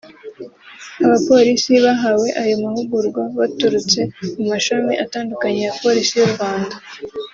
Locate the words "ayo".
2.43-2.55